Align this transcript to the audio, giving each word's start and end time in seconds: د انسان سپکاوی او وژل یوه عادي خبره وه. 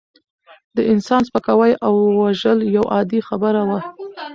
د 0.75 0.77
انسان 0.93 1.21
سپکاوی 1.27 1.71
او 1.85 1.93
وژل 2.21 2.57
یوه 2.75 2.87
عادي 2.93 3.19
خبره 3.27 3.61
وه. 3.69 3.79